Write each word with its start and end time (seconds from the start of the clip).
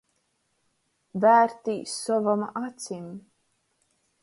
Vērtīs 1.25 1.95
sovom 2.07 2.49
acim. 2.65 3.07